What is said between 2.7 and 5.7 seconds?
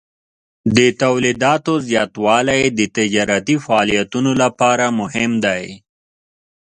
د تجارتي فعالیتونو لپاره مهم دی.